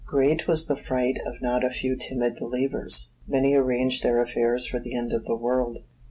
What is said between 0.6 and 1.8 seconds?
the fright of not a